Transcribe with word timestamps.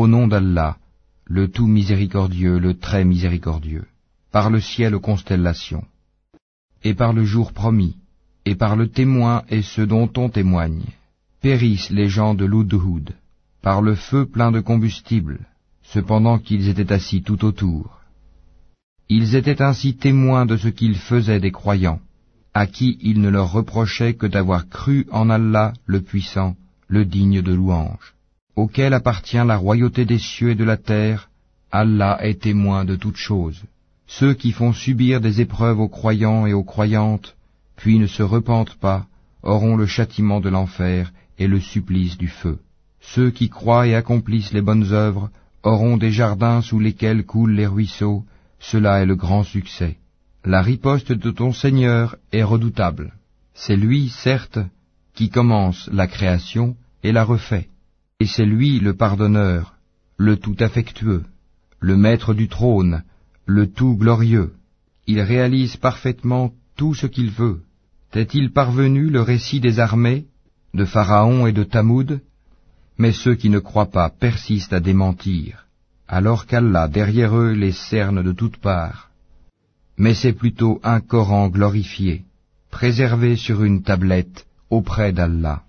Au 0.00 0.06
nom 0.08 0.26
d'Allah, 0.28 0.76
le 1.24 1.48
tout 1.48 1.66
miséricordieux, 1.66 2.58
le 2.58 2.74
très 2.74 3.02
miséricordieux, 3.02 3.86
par 4.30 4.50
le 4.50 4.60
ciel 4.60 4.94
aux 4.94 5.00
constellations, 5.00 5.86
et 6.84 6.92
par 6.92 7.14
le 7.14 7.24
jour 7.24 7.54
promis, 7.54 7.96
et 8.44 8.56
par 8.56 8.76
le 8.76 8.88
témoin 8.88 9.44
et 9.48 9.62
ceux 9.62 9.86
dont 9.86 10.10
on 10.18 10.28
témoigne, 10.28 10.84
périssent 11.40 11.88
les 11.88 12.10
gens 12.10 12.34
de 12.34 12.44
l'Oudhoud, 12.44 13.14
par 13.62 13.80
le 13.80 13.94
feu 13.94 14.26
plein 14.26 14.52
de 14.52 14.60
combustible, 14.60 15.38
cependant 15.82 16.38
qu'ils 16.38 16.68
étaient 16.68 16.92
assis 16.92 17.22
tout 17.22 17.42
autour. 17.46 18.02
Ils 19.08 19.34
étaient 19.34 19.62
ainsi 19.62 19.96
témoins 19.96 20.44
de 20.44 20.58
ce 20.58 20.68
qu'ils 20.68 20.98
faisaient 20.98 21.40
des 21.40 21.52
croyants, 21.52 22.00
à 22.52 22.66
qui 22.66 22.98
il 23.00 23.22
ne 23.22 23.30
leur 23.30 23.50
reprochait 23.50 24.12
que 24.12 24.26
d'avoir 24.26 24.68
cru 24.68 25.06
en 25.10 25.30
Allah 25.30 25.72
le 25.86 26.02
puissant, 26.02 26.54
le 26.86 27.06
digne 27.06 27.40
de 27.40 27.54
louange 27.54 28.15
auquel 28.56 28.94
appartient 28.94 29.36
la 29.36 29.56
royauté 29.56 30.04
des 30.06 30.18
cieux 30.18 30.50
et 30.50 30.54
de 30.54 30.64
la 30.64 30.78
terre, 30.78 31.28
Allah 31.70 32.18
est 32.22 32.42
témoin 32.42 32.84
de 32.86 32.96
toutes 32.96 33.16
choses. 33.16 33.62
Ceux 34.06 34.34
qui 34.34 34.52
font 34.52 34.72
subir 34.72 35.20
des 35.20 35.40
épreuves 35.40 35.80
aux 35.80 35.88
croyants 35.88 36.46
et 36.46 36.54
aux 36.54 36.64
croyantes, 36.64 37.36
puis 37.76 37.98
ne 37.98 38.06
se 38.06 38.22
repentent 38.22 38.76
pas, 38.76 39.06
auront 39.42 39.76
le 39.76 39.86
châtiment 39.86 40.40
de 40.40 40.48
l'enfer 40.48 41.12
et 41.38 41.46
le 41.46 41.60
supplice 41.60 42.16
du 42.16 42.28
feu. 42.28 42.58
Ceux 43.00 43.30
qui 43.30 43.48
croient 43.50 43.86
et 43.86 43.94
accomplissent 43.94 44.52
les 44.52 44.62
bonnes 44.62 44.92
œuvres 44.92 45.30
auront 45.62 45.96
des 45.96 46.12
jardins 46.12 46.62
sous 46.62 46.80
lesquels 46.80 47.24
coulent 47.24 47.54
les 47.54 47.66
ruisseaux, 47.66 48.24
cela 48.58 49.02
est 49.02 49.06
le 49.06 49.16
grand 49.16 49.44
succès. 49.44 49.98
La 50.44 50.62
riposte 50.62 51.12
de 51.12 51.30
ton 51.30 51.52
Seigneur 51.52 52.16
est 52.32 52.42
redoutable. 52.42 53.12
C'est 53.54 53.76
lui, 53.76 54.08
certes, 54.08 54.60
qui 55.14 55.28
commence 55.28 55.88
la 55.92 56.06
création 56.06 56.76
et 57.02 57.12
la 57.12 57.24
refait. 57.24 57.68
Et 58.18 58.26
c'est 58.26 58.46
lui 58.46 58.80
le 58.80 58.94
pardonneur, 58.94 59.74
le 60.16 60.38
tout 60.38 60.56
affectueux, 60.60 61.24
le 61.80 61.96
maître 61.98 62.32
du 62.32 62.48
trône, 62.48 63.02
le 63.44 63.66
tout 63.66 63.94
glorieux. 63.94 64.54
Il 65.06 65.20
réalise 65.20 65.76
parfaitement 65.76 66.52
tout 66.76 66.94
ce 66.94 67.06
qu'il 67.06 67.30
veut. 67.30 67.60
T'est-il 68.12 68.52
parvenu 68.52 69.10
le 69.10 69.20
récit 69.20 69.60
des 69.60 69.80
armées, 69.80 70.24
de 70.72 70.86
Pharaon 70.86 71.46
et 71.46 71.52
de 71.52 71.62
Tamoud 71.62 72.22
Mais 72.96 73.12
ceux 73.12 73.34
qui 73.34 73.50
ne 73.50 73.58
croient 73.58 73.90
pas 73.90 74.08
persistent 74.08 74.72
à 74.72 74.80
démentir, 74.80 75.66
alors 76.08 76.46
qu'Allah 76.46 76.88
derrière 76.88 77.36
eux 77.36 77.52
les 77.52 77.72
cerne 77.72 78.22
de 78.22 78.32
toutes 78.32 78.56
parts. 78.56 79.10
Mais 79.98 80.14
c'est 80.14 80.32
plutôt 80.32 80.80
un 80.82 81.00
Coran 81.00 81.48
glorifié, 81.48 82.24
préservé 82.70 83.36
sur 83.36 83.62
une 83.62 83.82
tablette 83.82 84.46
auprès 84.70 85.12
d'Allah. 85.12 85.65